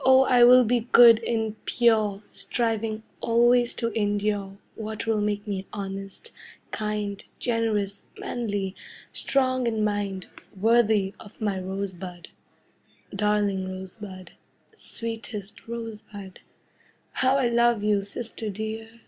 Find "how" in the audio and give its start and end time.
17.12-17.36